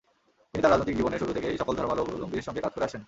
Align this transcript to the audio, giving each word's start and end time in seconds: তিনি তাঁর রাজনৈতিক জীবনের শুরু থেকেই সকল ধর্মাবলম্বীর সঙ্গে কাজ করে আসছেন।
তিনি 0.53 0.61
তাঁর 0.61 0.71
রাজনৈতিক 0.71 0.97
জীবনের 0.97 1.19
শুরু 1.19 1.33
থেকেই 1.33 1.57
সকল 1.57 1.73
ধর্মাবলম্বীর 1.75 2.41
সঙ্গে 2.41 2.61
কাজ 2.61 2.71
করে 2.73 2.85
আসছেন। 2.85 2.99